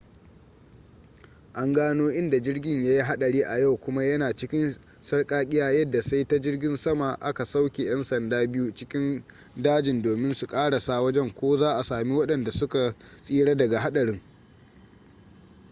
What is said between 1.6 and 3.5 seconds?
gano inda jirgin yayi hadari